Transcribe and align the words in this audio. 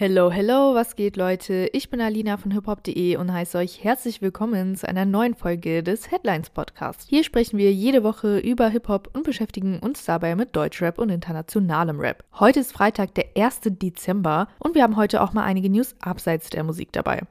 Hello, 0.00 0.30
hello, 0.30 0.76
was 0.76 0.94
geht, 0.94 1.16
Leute? 1.16 1.68
Ich 1.72 1.90
bin 1.90 2.00
Alina 2.00 2.36
von 2.36 2.52
hiphop.de 2.52 3.16
und 3.16 3.32
heiße 3.32 3.58
euch 3.58 3.82
herzlich 3.82 4.22
willkommen 4.22 4.76
zu 4.76 4.88
einer 4.88 5.04
neuen 5.04 5.34
Folge 5.34 5.82
des 5.82 6.12
Headlines 6.12 6.50
Podcasts. 6.50 7.08
Hier 7.08 7.24
sprechen 7.24 7.58
wir 7.58 7.72
jede 7.72 8.04
Woche 8.04 8.38
über 8.38 8.68
Hip-Hop 8.68 9.10
und 9.12 9.24
beschäftigen 9.24 9.80
uns 9.80 10.04
dabei 10.04 10.36
mit 10.36 10.54
Deutschrap 10.54 11.00
und 11.00 11.10
internationalem 11.10 11.98
Rap. 11.98 12.22
Heute 12.38 12.60
ist 12.60 12.72
Freitag, 12.72 13.16
der 13.16 13.24
1. 13.36 13.62
Dezember 13.64 14.46
und 14.60 14.76
wir 14.76 14.84
haben 14.84 14.94
heute 14.94 15.20
auch 15.20 15.32
mal 15.32 15.42
einige 15.42 15.68
News 15.68 15.96
abseits 16.00 16.48
der 16.48 16.62
Musik 16.62 16.92
dabei. 16.92 17.22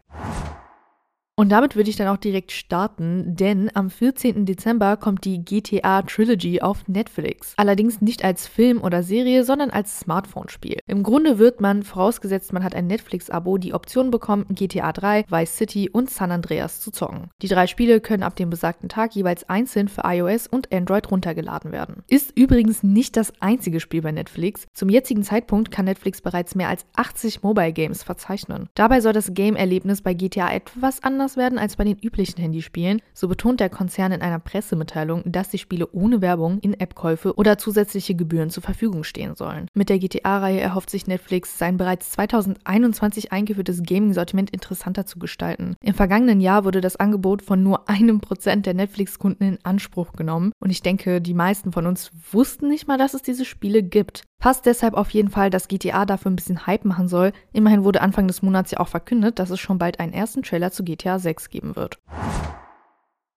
Und 1.39 1.49
damit 1.49 1.75
würde 1.75 1.91
ich 1.91 1.95
dann 1.95 2.07
auch 2.07 2.17
direkt 2.17 2.51
starten, 2.51 3.35
denn 3.35 3.69
am 3.75 3.91
14. 3.91 4.47
Dezember 4.47 4.97
kommt 4.97 5.23
die 5.23 5.45
GTA 5.45 6.01
Trilogy 6.01 6.61
auf 6.61 6.87
Netflix. 6.87 7.53
Allerdings 7.57 8.01
nicht 8.01 8.23
als 8.23 8.47
Film 8.47 8.81
oder 8.81 9.03
Serie, 9.03 9.43
sondern 9.43 9.69
als 9.69 9.99
Smartphone-Spiel. 9.99 10.79
Im 10.87 11.03
Grunde 11.03 11.37
wird 11.37 11.61
man, 11.61 11.83
vorausgesetzt 11.83 12.53
man 12.53 12.63
hat 12.63 12.73
ein 12.73 12.87
Netflix-Abo, 12.87 13.59
die 13.59 13.75
Option 13.75 14.09
bekommen, 14.09 14.47
GTA 14.49 14.91
3, 14.91 15.25
Vice 15.29 15.57
City 15.57 15.89
und 15.91 16.09
San 16.09 16.31
Andreas 16.31 16.79
zu 16.79 16.89
zocken. 16.89 17.29
Die 17.43 17.47
drei 17.47 17.67
Spiele 17.67 18.01
können 18.01 18.23
ab 18.23 18.35
dem 18.35 18.49
besagten 18.49 18.89
Tag 18.89 19.13
jeweils 19.13 19.47
einzeln 19.47 19.89
für 19.89 20.01
iOS 20.05 20.47
und 20.47 20.73
Android 20.73 21.11
runtergeladen 21.11 21.71
werden. 21.71 22.01
Ist 22.07 22.35
übrigens 22.35 22.81
nicht 22.81 23.15
das 23.15 23.31
einzige 23.41 23.79
Spiel 23.79 24.01
bei 24.01 24.11
Netflix. 24.11 24.65
Zum 24.73 24.89
jetzigen 24.89 25.21
Zeitpunkt 25.21 25.69
kann 25.69 25.85
Netflix 25.85 26.19
bereits 26.19 26.55
mehr 26.55 26.69
als 26.69 26.87
80 26.95 27.43
Mobile 27.43 27.73
Games 27.73 28.01
verzeichnen. 28.01 28.69
Dabei 28.73 29.01
soll 29.01 29.13
das 29.13 29.35
Game-Erlebnis 29.35 30.01
bei 30.01 30.15
GTA 30.15 30.51
etwas 30.51 31.03
anders 31.03 31.26
anders 31.27 31.35
werden 31.35 31.59
als 31.59 31.75
bei 31.75 31.83
den 31.83 31.97
üblichen 31.97 32.39
Handyspielen, 32.39 33.01
so 33.13 33.27
betont 33.27 33.59
der 33.59 33.69
Konzern 33.69 34.13
in 34.13 34.21
einer 34.21 34.39
Pressemitteilung, 34.39 35.23
dass 35.25 35.49
die 35.49 35.57
Spiele 35.57 35.89
ohne 35.91 36.21
Werbung, 36.21 36.59
In-App-Käufe 36.59 37.35
oder 37.35 37.57
zusätzliche 37.57 38.15
Gebühren 38.15 38.49
zur 38.49 38.63
Verfügung 38.63 39.03
stehen 39.03 39.35
sollen. 39.35 39.67
Mit 39.73 39.89
der 39.89 39.99
GTA-Reihe 39.99 40.61
erhofft 40.61 40.89
sich 40.89 41.05
Netflix, 41.05 41.57
sein 41.57 41.75
bereits 41.75 42.11
2021 42.11 43.33
eingeführtes 43.33 43.83
Gaming-Sortiment 43.83 44.51
interessanter 44.51 45.05
zu 45.05 45.19
gestalten. 45.19 45.75
Im 45.83 45.93
vergangenen 45.93 46.39
Jahr 46.39 46.63
wurde 46.63 46.79
das 46.79 46.95
Angebot 46.95 47.41
von 47.41 47.61
nur 47.61 47.89
einem 47.89 48.21
Prozent 48.21 48.65
der 48.65 48.73
Netflix-Kunden 48.73 49.43
in 49.43 49.59
Anspruch 49.63 50.13
genommen 50.13 50.53
und 50.59 50.69
ich 50.69 50.81
denke, 50.81 51.19
die 51.19 51.33
meisten 51.33 51.73
von 51.73 51.87
uns 51.87 52.11
wussten 52.31 52.69
nicht 52.69 52.87
mal, 52.87 52.97
dass 52.97 53.13
es 53.13 53.21
diese 53.21 53.43
Spiele 53.43 53.83
gibt. 53.83 54.23
Passt 54.39 54.67
deshalb 54.67 54.93
auf 54.93 55.09
jeden 55.09 55.29
Fall, 55.29 55.49
dass 55.49 55.67
GTA 55.67 56.05
dafür 56.05 56.29
ein 56.31 56.35
bisschen 56.35 56.67
Hype 56.67 56.85
machen 56.85 57.07
soll. 57.07 57.31
Immerhin 57.53 57.83
wurde 57.83 58.01
Anfang 58.01 58.27
des 58.27 58.43
Monats 58.43 58.69
ja 58.69 58.79
auch 58.79 58.87
verkündet, 58.87 59.39
dass 59.39 59.49
es 59.49 59.59
schon 59.59 59.79
bald 59.79 59.99
einen 59.99 60.13
ersten 60.13 60.43
Trailer 60.43 60.71
zu 60.71 60.83
GTA 60.83 61.16
6 61.19 61.49
geben 61.49 61.75
wird. 61.75 61.99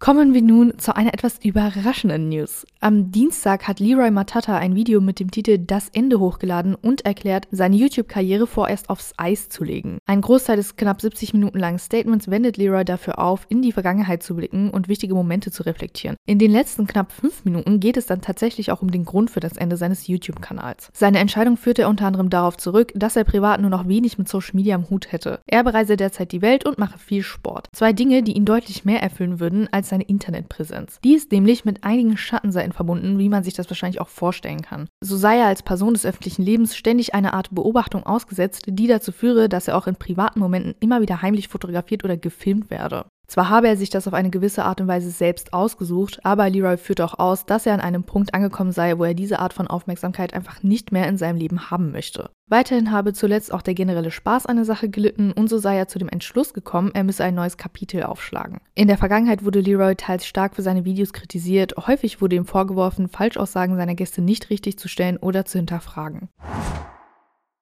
Kommen 0.01 0.33
wir 0.33 0.43
nun 0.43 0.79
zu 0.79 0.95
einer 0.95 1.13
etwas 1.13 1.41
überraschenden 1.43 2.29
News. 2.29 2.65
Am 2.79 3.11
Dienstag 3.11 3.67
hat 3.67 3.81
Leroy 3.81 4.13
Matata 4.13 4.57
ein 4.57 4.77
Video 4.77 5.01
mit 5.01 5.19
dem 5.19 5.33
Titel 5.33 5.59
Das 5.59 5.89
Ende 5.89 6.21
hochgeladen 6.21 6.77
und 6.77 7.05
erklärt, 7.05 7.49
seine 7.51 7.75
YouTube-Karriere 7.75 8.47
vorerst 8.47 8.91
aufs 8.91 9.13
Eis 9.17 9.49
zu 9.49 9.65
legen. 9.65 9.99
Ein 10.07 10.21
Großteil 10.21 10.57
des 10.57 10.77
knapp 10.77 11.01
70 11.01 11.35
Minuten 11.35 11.59
langen 11.59 11.81
Statements 11.81 12.31
wendet 12.31 12.57
Leroy 12.57 12.85
dafür 12.85 13.19
auf, 13.19 13.47
in 13.49 13.61
die 13.61 13.73
Vergangenheit 13.73 14.23
zu 14.23 14.37
blicken 14.37 14.71
und 14.71 14.87
wichtige 14.87 15.15
Momente 15.15 15.51
zu 15.51 15.65
reflektieren. 15.65 16.17
In 16.27 16.39
den 16.39 16.53
letzten 16.53 16.87
knapp 16.87 17.11
5 17.11 17.45
Minuten 17.45 17.81
geht 17.81 17.97
es 17.97 18.07
dann 18.07 18.21
tatsächlich 18.21 18.71
auch 18.71 18.83
um 18.83 18.93
den 18.93 19.05
Grund 19.05 19.33
für 19.33 19.41
das 19.41 19.57
Ende 19.57 19.77
seines 19.77 20.07
YouTube-Kanals. 20.07 20.91
Seine 20.95 21.19
Entscheidung 21.19 21.57
führte 21.57 21.83
er 21.83 21.89
unter 21.89 22.07
anderem 22.07 22.31
darauf 22.31 22.57
zurück, 22.57 22.93
dass 22.95 23.17
er 23.17 23.25
privat 23.25 23.61
nur 23.61 23.71
noch 23.71 23.89
wenig 23.89 24.17
mit 24.17 24.29
Social 24.29 24.55
Media 24.55 24.77
am 24.77 24.89
Hut 24.91 25.11
hätte. 25.11 25.41
Er 25.49 25.65
bereise 25.65 25.97
derzeit 25.97 26.31
die 26.31 26.41
Welt 26.41 26.65
und 26.65 26.79
mache 26.79 27.01
viel 27.01 27.25
Sport. 27.25 27.67
Zwei 27.73 27.93
Dinge, 27.93 28.23
die 28.23 28.37
ihn 28.37 28.45
deutlich 28.45 28.85
mehr 28.85 29.03
erfüllen 29.03 29.41
würden 29.41 29.67
als 29.73 29.88
seine 29.89 30.05
Internetpräsenz. 30.05 31.01
Die 31.03 31.15
ist 31.15 31.33
nämlich 31.33 31.65
mit 31.65 31.85
einigen 31.85 32.17
Schattenseiten 32.17 32.73
verbunden, 32.73 33.19
wie 33.19 33.29
man 33.29 33.45
sich 33.45 33.55
das 33.55 33.69
wahrscheinlich 33.71 34.01
auch 34.01 34.09
vorstellen 34.09 34.63
kann. 34.63 34.89
So 35.01 35.17
sei 35.17 35.39
er 35.39 35.47
als 35.47 35.63
Person 35.63 35.95
des 35.95 36.07
öffentlichen 36.07 36.43
Lebens 36.43 36.77
ständig 36.77 37.15
einer 37.15 37.35
Art 37.35 37.55
Beobachtung 37.55 38.05
ausgesetzt, 38.05 38.65
die 38.69 38.87
dazu 38.87 39.13
führe, 39.13 39.49
dass 39.49 39.69
er 39.69 39.77
auch 39.77 39.87
in 39.87 39.97
privaten 39.97 40.41
Momenten 40.41 40.75
immer 40.81 41.01
wieder 41.01 41.23
heimlich 41.23 41.49
fotografiert 41.49 42.05
oder 42.05 42.17
gefilmt 42.17 42.71
werde. 42.71 43.07
Zwar 43.29 43.51
habe 43.51 43.69
er 43.69 43.77
sich 43.77 43.91
das 43.91 44.09
auf 44.09 44.15
eine 44.15 44.31
gewisse 44.31 44.65
Art 44.65 44.81
und 44.81 44.89
Weise 44.89 45.11
selbst 45.11 45.53
ausgesucht, 45.53 46.19
aber 46.25 46.49
Leroy 46.49 46.79
führt 46.79 47.03
auch 47.03 47.19
aus, 47.19 47.45
dass 47.45 47.67
er 47.67 47.75
an 47.75 47.81
einem 47.81 48.03
Punkt 48.03 48.33
angekommen 48.33 48.73
sei, 48.73 48.97
wo 48.97 49.05
er 49.05 49.13
diese 49.13 49.39
Art 49.39 49.53
von 49.53 49.67
Aufmerksamkeit 49.69 50.33
einfach 50.33 50.63
nicht 50.63 50.93
mehr 50.93 51.07
in 51.07 51.19
seinem 51.19 51.37
Leben 51.37 51.71
haben 51.71 51.93
möchte. 51.93 52.31
Weiterhin 52.47 52.91
habe 52.91 53.13
zuletzt 53.13 53.53
auch 53.53 53.61
der 53.61 53.75
generelle 53.75 54.11
Spaß 54.11 54.47
an 54.47 54.57
der 54.57 54.65
Sache 54.65 54.89
gelitten 54.89 55.33
und 55.33 55.51
so 55.51 55.59
sei 55.59 55.77
er 55.77 55.89
zu 55.89 55.99
dem 55.99 56.09
Entschluss 56.09 56.55
gekommen, 56.55 56.91
er 56.95 57.05
müsse 57.05 57.23
ein 57.23 57.35
neues 57.35 57.59
Kapitel 57.59 58.03
aufschlagen. 58.03 58.61
In 58.75 58.89
der 58.89 58.97
Vergangenheit 58.97 59.45
wurde 59.45 59.61
Leroy 59.61 59.95
teils 59.95 60.27
stark 60.27 60.57
für 60.57 60.63
seine 60.63 60.87
Videos 60.87 61.13
kritisiert, 61.13 61.75
häufig 61.87 62.23
wurde 62.23 62.37
ihm 62.37 62.47
vorgeworfen, 62.47 63.11
Falschaussagen 63.11 63.77
seiner 63.77 63.95
Gäste 63.95 64.23
nicht 64.23 64.49
richtig 64.49 64.79
zu 64.79 64.89
stellen 64.89 65.19
oder 65.19 65.45
zu 65.45 65.59
hinterfragen. 65.59 66.31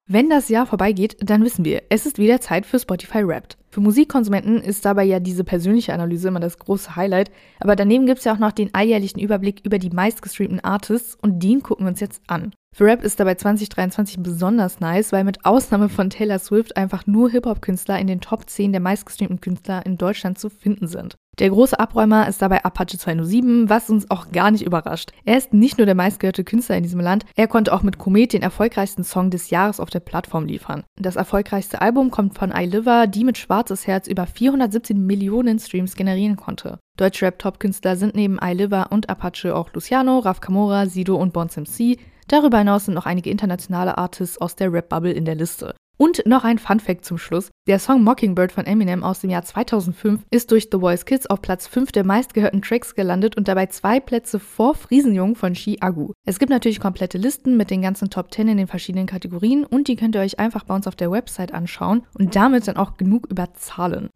Wenn 0.09 0.29
das 0.29 0.47
Jahr 0.47 0.65
vorbeigeht, 0.65 1.17
dann 1.19 1.43
wissen 1.43 1.65
wir, 1.65 1.83
es 1.89 2.05
ist 2.05 2.17
wieder 2.17 2.39
Zeit 2.39 2.65
für 2.65 2.79
Spotify 2.79 3.27
Wrapped. 3.27 3.57
Für 3.69 3.81
Musikkonsumenten 3.81 4.61
ist 4.61 4.85
dabei 4.85 5.03
ja 5.03 5.19
diese 5.19 5.43
persönliche 5.43 5.93
Analyse 5.93 6.29
immer 6.29 6.39
das 6.39 6.57
große 6.59 6.95
Highlight, 6.95 7.29
aber 7.59 7.75
daneben 7.75 8.05
gibt 8.05 8.19
es 8.19 8.23
ja 8.23 8.33
auch 8.33 8.39
noch 8.39 8.53
den 8.53 8.73
alljährlichen 8.73 9.21
Überblick 9.21 9.65
über 9.65 9.79
die 9.79 9.89
meistgestreamten 9.89 10.61
Artists 10.61 11.17
und 11.21 11.43
den 11.43 11.61
gucken 11.61 11.85
wir 11.85 11.89
uns 11.89 11.99
jetzt 11.99 12.21
an. 12.27 12.53
Für 12.77 12.85
Rap 12.85 13.03
ist 13.03 13.19
dabei 13.19 13.33
2023 13.33 14.19
besonders 14.19 14.79
nice, 14.79 15.11
weil 15.11 15.23
mit 15.23 15.43
Ausnahme 15.45 15.89
von 15.89 16.11
Taylor 16.11 16.37
Swift 16.37 16.77
einfach 16.77 17.07
nur 17.07 17.31
Hip-Hop-Künstler 17.31 17.97
in 17.97 18.05
den 18.05 18.21
Top 18.21 18.47
10 18.47 18.71
der 18.71 18.81
meistgestreamten 18.81 19.41
Künstler 19.41 19.83
in 19.83 19.97
Deutschland 19.97 20.37
zu 20.37 20.51
finden 20.51 20.87
sind. 20.87 21.15
Der 21.39 21.49
große 21.49 21.79
Abräumer 21.79 22.27
ist 22.27 22.39
dabei 22.39 22.63
Apache 22.63 22.99
207, 22.99 23.67
was 23.67 23.89
uns 23.89 24.11
auch 24.11 24.31
gar 24.31 24.51
nicht 24.51 24.63
überrascht. 24.63 25.09
Er 25.25 25.39
ist 25.39 25.53
nicht 25.53 25.79
nur 25.79 25.87
der 25.87 25.95
meistgehörte 25.95 26.43
Künstler 26.43 26.77
in 26.77 26.83
diesem 26.83 26.99
Land, 26.99 27.25
er 27.35 27.47
konnte 27.47 27.73
auch 27.73 27.81
mit 27.81 27.97
Komet 27.97 28.33
den 28.33 28.43
erfolgreichsten 28.43 29.03
Song 29.03 29.31
des 29.31 29.49
Jahres 29.49 29.79
auf 29.79 29.89
der 29.89 30.01
Plattform 30.01 30.45
liefern. 30.45 30.83
Das 31.01 31.15
erfolgreichste 31.15 31.81
Album 31.81 32.11
kommt 32.11 32.37
von 32.37 32.51
iLiver, 32.51 33.07
die 33.07 33.23
mit 33.23 33.39
Schwarzes 33.39 33.87
Herz 33.87 34.07
über 34.07 34.27
417 34.27 35.03
Millionen 35.03 35.57
Streams 35.57 35.95
generieren 35.95 36.35
konnte. 36.35 36.77
Deutschrap-Top-Künstler 36.97 37.95
sind 37.95 38.13
neben 38.13 38.37
iLiver 38.39 38.91
und 38.91 39.09
Apache 39.09 39.55
auch 39.55 39.73
Luciano, 39.73 40.19
Raf 40.19 40.41
Kamora, 40.41 40.85
Sido 40.85 41.15
und 41.15 41.33
Bons 41.33 41.57
MC. 41.57 41.97
Darüber 42.27 42.57
hinaus 42.57 42.85
sind 42.85 42.93
noch 42.93 43.05
einige 43.05 43.29
internationale 43.29 43.97
Artists 43.97 44.37
aus 44.39 44.55
der 44.55 44.71
Rap-Bubble 44.71 45.13
in 45.13 45.23
der 45.23 45.35
Liste. 45.35 45.73
Und 45.99 46.23
noch 46.27 46.43
ein 46.43 46.59
Fun 46.59 46.79
Fact 46.79 47.05
zum 47.05 47.17
Schluss. 47.17 47.49
Der 47.67 47.79
Song 47.79 48.03
Mockingbird 48.03 48.51
von 48.51 48.65
Eminem 48.67 49.03
aus 49.03 49.21
dem 49.21 49.31
Jahr 49.31 49.41
2005 49.41 50.21
ist 50.29 50.51
durch 50.51 50.67
The 50.71 50.77
Voice 50.77 51.05
Kids 51.05 51.25
auf 51.27 51.41
Platz 51.41 51.65
5 51.67 51.91
der 51.91 52.05
meistgehörten 52.05 52.61
Tracks 52.61 52.93
gelandet 52.93 53.35
und 53.35 53.47
dabei 53.47 53.65
zwei 53.67 53.99
Plätze 53.99 54.39
vor 54.39 54.75
Friesenjung 54.75 55.35
von 55.35 55.55
Shi 55.55 55.77
Agu. 55.79 56.11
Es 56.23 56.37
gibt 56.37 56.51
natürlich 56.51 56.79
komplette 56.79 57.17
Listen 57.17 57.57
mit 57.57 57.71
den 57.71 57.81
ganzen 57.81 58.11
Top 58.11 58.31
10 58.31 58.49
in 58.49 58.57
den 58.57 58.67
verschiedenen 58.67 59.07
Kategorien 59.07 59.65
und 59.65 59.87
die 59.87 59.95
könnt 59.95 60.15
ihr 60.15 60.21
euch 60.21 60.37
einfach 60.37 60.65
bei 60.65 60.75
uns 60.75 60.85
auf 60.85 60.95
der 60.95 61.09
Website 61.09 61.53
anschauen 61.53 62.03
und 62.19 62.35
damit 62.35 62.67
dann 62.67 62.77
auch 62.77 62.97
genug 62.97 63.25
über 63.31 63.53
Zahlen. 63.55 64.09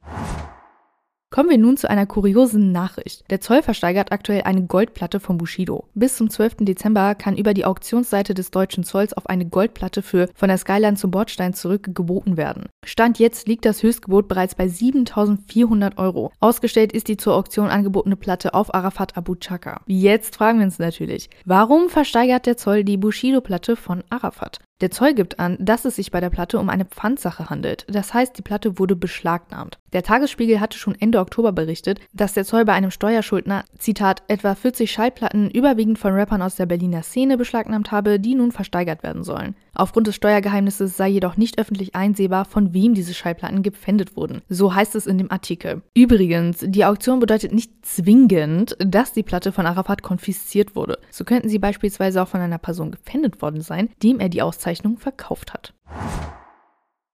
Kommen 1.34 1.50
wir 1.50 1.58
nun 1.58 1.78
zu 1.78 1.90
einer 1.90 2.06
kuriosen 2.06 2.74
Nachricht. 2.74 3.24
Der 3.30 3.40
Zoll 3.40 3.62
versteigert 3.62 4.12
aktuell 4.12 4.42
eine 4.42 4.66
Goldplatte 4.66 5.22
von 5.22 5.38
Bushido. 5.38 5.86
Bis 5.94 6.18
zum 6.18 6.30
12. 6.30 6.58
Dezember 6.59 7.16
kann 7.16 7.38
über 7.38 7.53
die 7.53 7.64
Auktionsseite 7.64 8.34
des 8.34 8.52
deutschen 8.52 8.84
Zolls 8.84 9.14
auf 9.14 9.28
eine 9.28 9.46
Goldplatte 9.46 10.02
für 10.02 10.28
von 10.36 10.50
der 10.50 10.58
Skyline 10.58 10.97
zum 10.97 11.09
Bordstein 11.09 11.53
zurück 11.53 11.96
geboten 11.96 12.36
werden. 12.36 12.68
Stand 12.86 13.18
jetzt 13.18 13.47
liegt 13.47 13.64
das 13.64 13.81
Höchstgebot 13.81 14.28
bereits 14.28 14.56
bei 14.56 14.68
7400 14.68 15.97
Euro. 15.97 16.34
Ausgestellt 16.42 16.92
ist 16.92 17.08
die 17.08 17.16
zur 17.16 17.36
Auktion 17.36 17.69
angebotene 17.69 18.18
Platte 18.18 18.53
auf 18.53 18.74
Arafat 18.74 19.16
Abu 19.16 19.36
Chaka. 19.36 19.80
Jetzt 19.88 20.36
fragen 20.36 20.59
wir 20.59 20.66
uns 20.66 20.80
natürlich, 20.80 21.30
warum 21.46 21.88
versteigert 21.88 22.46
der 22.46 22.58
Zoll 22.58 22.84
die 22.84 22.98
Bushido-Platte 22.98 23.78
von 23.78 24.03
Arafat? 24.09 24.59
Der 24.81 24.90
Zoll 24.90 25.14
gibt 25.14 25.40
an, 25.40 25.58
dass 25.59 25.86
es 25.86 25.97
sich 25.97 26.09
bei 26.09 26.19
der 26.19 26.31
Platte 26.31 26.58
um 26.58 26.68
eine 26.68 26.86
Pfandsache 26.86 27.52
handelt. 27.52 27.86
Das 27.88 28.16
heißt, 28.16 28.36
die 28.36 28.42
Platte 28.42 28.80
wurde 28.80 28.96
beschlagnahmt. 28.96 29.78
Der 29.94 30.02
Tagesspiegel 30.02 30.59
hatte 30.59 30.78
schon 30.78 30.96
Ende 31.00 31.19
Oktober 31.19 31.52
berichtet, 31.52 32.00
dass 32.14 32.34
der 32.34 32.46
Zoll 32.46 32.66
bei 32.66 32.74
einem 32.74 32.90
Steuerschuldner, 32.90 33.64
Zitat, 33.78 34.24
etwa 34.28 34.56
40 34.56 34.92
Schallplatten 34.92 35.51
überwiegend 35.51 36.00
von 36.00 36.13
Rappern 36.13 36.42
aus 36.42 36.56
der 36.56 36.66
Berliner 36.66 37.04
Szene 37.04 37.38
beschlagnahmt 37.38 37.92
habe, 37.92 38.19
die 38.19 38.33
nun 38.33 38.51
versteigert 38.51 39.04
werden 39.04 39.24
sollen. 39.24 39.56
Aufgrund 39.74 40.07
des 40.07 40.16
Steuergeheimnisses 40.16 40.98
sei 40.98 41.10
jedoch 41.10 41.38
nicht 41.38 41.60
öffentlich 41.60 41.95
einsehbar, 41.95 42.45
von 42.45 42.74
wem 42.74 42.94
diese 42.94 43.13
Schallplatten 43.13 43.63
gepfändet 43.63 44.16
wurden. 44.16 44.42
So 44.50 44.74
heißt 44.74 44.95
es 44.95 45.07
in 45.07 45.18
dem 45.18 45.31
Artikel. 45.31 45.81
Übrigens, 45.94 46.66
die 46.68 46.86
Auktion 46.86 47.19
bedeutet 47.19 47.54
nicht 47.54 47.72
zwingend, 47.86 48.75
dass 48.80 49.13
die 49.13 49.24
Platte 49.24 49.51
von 49.51 49.66
Arafat 49.66 50.01
konfisziert 50.01 50.75
wurde. 50.75 51.00
So 51.10 51.24
könnten 51.24 51.50
sie 51.50 51.60
beispielsweise 51.60 52.22
auch 52.22 52.27
von 52.27 52.42
einer 52.42 52.57
Person 52.57 52.92
gepfändet 52.92 53.42
worden 53.42 53.62
sein, 53.62 53.89
dem 54.04 54.19
er 54.19 54.30
die 54.30 54.42
Auszeichnung 54.71 54.97
verkauft 54.97 55.53
hat. 55.53 55.73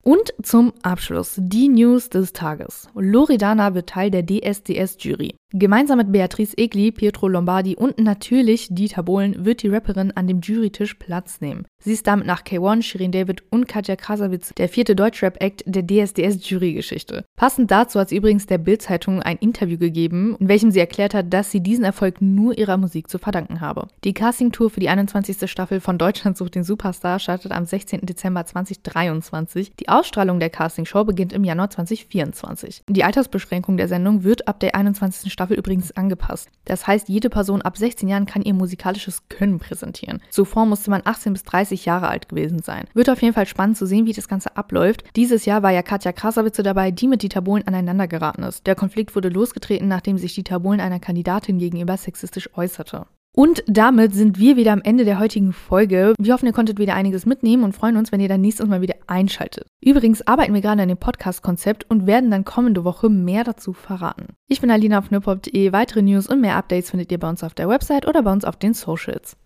Und 0.04 0.34
zum 0.42 0.74
Abschluss 0.84 1.36
die 1.38 1.68
News 1.68 2.10
des 2.10 2.32
Tages. 2.32 2.88
Loredana 2.94 3.74
wird 3.74 3.90
Teil 3.90 4.10
der 4.10 4.26
DSDS-Jury. 4.26 5.36
Gemeinsam 5.54 6.00
mit 6.00 6.12
Beatrice 6.12 6.58
Egli, 6.58 6.92
Pietro 6.92 7.30
Lombardi 7.30 7.78
und 7.78 8.00
natürlich 8.00 8.68
Dieter 8.70 9.04
Bohlen 9.04 9.46
wird 9.46 9.64
die 9.64 9.70
Rapperin 9.70 10.12
an 10.12 10.28
dem 10.28 10.42
Jurytisch 10.42 10.96
Platz 10.96 11.40
nehmen. 11.40 11.66
Sie 11.80 11.94
ist 11.94 12.06
damit 12.06 12.28
nach 12.28 12.44
K1, 12.44 12.82
Shirin 12.82 13.14
David 13.14 13.44
und 13.50 13.66
Katja 13.66 13.96
Krasavitz 13.96 14.54
der 14.58 14.68
vierte 14.68 14.94
Deutschrap-Act 14.94 15.64
der 15.66 15.84
DSDS-Jurygeschichte. 15.84 17.24
Passend 17.38 17.72
dazu 17.72 17.98
hat 17.98 18.10
sie 18.10 18.18
übrigens 18.18 18.46
der 18.48 18.58
Bild-Zeitung 18.58 19.22
ein 19.22 19.38
Interview 19.38 19.78
gegeben, 19.78 20.36
in 20.38 20.50
welchem 20.50 20.72
sie 20.72 20.82
erklärt 20.82 21.14
hat, 21.14 21.32
dass 21.32 21.50
sie 21.50 21.62
diesen 21.62 21.86
Erfolg 21.86 22.22
nur 22.22 22.58
ihrer 22.58 22.76
Musik 22.76 23.10
zu 23.10 23.18
verdanken 23.18 23.62
habe. 23.62 23.88
Die 24.04 24.14
Casting-Tour 24.14 24.70
für 24.70 24.82
die 24.82 24.90
21. 24.90 25.50
Staffel 25.50 25.80
von 25.80 25.98
Deutschland 25.98 26.36
sucht 26.36 26.56
den 26.56 26.66
Superstar 26.66 27.20
startet 27.20 27.54
am 27.54 27.64
16. 27.64 28.02
Dezember 28.02 28.46
2023. 28.46 29.76
Die 29.78 29.88
Ausstrahlung 29.88 30.42
der 30.42 30.50
Castingshow 30.50 31.06
beginnt 31.06 31.32
im 31.32 31.46
Januar 31.46 31.70
2024. 31.70 32.82
Die 32.90 33.06
Altersbeschränkung 33.06 33.78
der 33.78 33.88
Sendung 33.88 34.26
wird 34.26 34.50
ab 34.50 34.60
der 34.60 34.76
21. 34.76 35.37
Staffel 35.38 35.56
übrigens 35.56 35.96
angepasst. 35.96 36.50
Das 36.66 36.88
heißt, 36.88 37.10
jede 37.10 37.30
Person 37.30 37.62
ab 37.62 37.78
16 37.78 38.10
Jahren 38.10 38.26
kann 38.26 38.42
ihr 38.42 38.56
musikalisches 38.56 39.30
Können 39.30 39.60
präsentieren. 39.60 40.20
Zuvor 40.32 40.66
musste 40.66 40.90
man 40.90 41.04
18 41.06 41.34
bis 41.34 41.44
30 41.44 41.86
Jahre 41.86 42.08
alt 42.08 42.28
gewesen 42.28 42.64
sein. 42.64 42.86
Wird 42.96 43.08
auf 43.08 43.22
jeden 43.22 43.36
Fall 43.36 43.46
spannend 43.46 43.78
zu 43.78 43.86
sehen, 43.86 44.08
wie 44.08 44.14
das 44.14 44.28
Ganze 44.28 44.58
abläuft. 44.58 45.04
Dieses 45.16 45.46
Jahr 45.46 45.62
war 45.62 45.70
ja 45.70 45.84
Katja 45.84 46.12
Krasavitze 46.12 46.64
dabei, 46.64 46.90
die 46.90 47.08
mit 47.08 47.22
Dieter 47.22 47.42
Bohlen 47.42 47.68
aneinander 47.68 48.08
geraten 48.08 48.42
ist. 48.42 48.66
Der 48.66 48.74
Konflikt 48.74 49.16
wurde 49.16 49.30
losgetreten, 49.30 49.88
nachdem 49.88 50.18
sich 50.18 50.34
Dieter 50.34 50.60
Bohlen 50.60 50.82
einer 50.82 51.00
Kandidatin 51.00 51.60
gegenüber 51.60 51.98
sexistisch 51.98 52.50
äußerte. 52.58 53.06
Und 53.38 53.64
damit 53.68 54.16
sind 54.16 54.40
wir 54.40 54.58
wieder 54.58 54.74
am 54.74 54.82
Ende 54.82 55.06
der 55.06 55.20
heutigen 55.20 55.54
Folge. 55.54 56.16
Wir 56.18 56.34
hoffen, 56.34 56.48
ihr 56.48 56.54
konntet 56.54 56.80
wieder 56.80 56.96
einiges 56.96 57.28
mitnehmen 57.28 57.64
und 57.64 57.76
freuen 57.76 57.96
uns, 57.96 58.12
wenn 58.12 58.20
ihr 58.20 58.28
dann 58.28 58.42
nächstes 58.42 58.66
Mal 58.66 58.82
wieder 58.82 58.96
einschaltet. 59.06 59.68
Übrigens 59.80 60.26
arbeiten 60.26 60.56
wir 60.56 60.62
gerade 60.62 60.82
an 60.82 60.88
dem 60.88 60.98
Podcast-Konzept 60.98 61.86
und 61.88 62.08
werden 62.08 62.32
dann 62.32 62.46
kommende 62.46 62.84
Woche 62.84 63.12
mehr 63.12 63.44
dazu 63.44 63.74
verraten. 63.74 64.30
Ich 64.48 64.60
bin 64.60 64.72
Alina 64.72 64.98
auf 64.98 65.12
nipop.de. 65.12 65.72
Weitere 65.72 66.02
News 66.02 66.26
und 66.26 66.42
mehr 66.42 66.56
Updates 66.56 66.90
findet 66.90 67.12
ihr 67.12 67.20
bei 67.20 67.30
uns 67.30 67.44
auf 67.44 67.54
der 67.54 67.70
Website 67.70 68.08
oder 68.08 68.24
bei 68.24 68.32
uns 68.32 68.44
auf 68.44 68.56
den 68.56 68.74
Socials. 68.74 69.38